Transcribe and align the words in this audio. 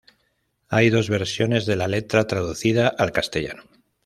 Hay 0.67 0.89
dos 0.89 1.09
versiones 1.09 1.67
de 1.67 1.75
la 1.75 1.87
letra 1.87 2.25
traducida 2.25 2.87
al 2.87 3.11
castellano. 3.11 3.65